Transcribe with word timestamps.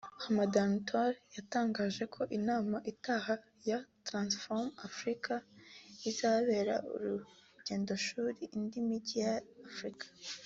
Hamadoun 0.23 0.71
Touré 0.87 1.19
yatangaje 1.37 2.03
ko 2.15 2.21
inama 2.37 2.77
itaha 2.91 3.33
ya 3.69 3.79
‘Transform 4.07 4.67
Africa’ 4.87 5.25
izabera 6.09 6.75
urugendoshuri 6.95 8.41
indi 8.57 8.79
mijyi 8.87 9.17
ya 9.25 9.33
Afurika 9.69 10.05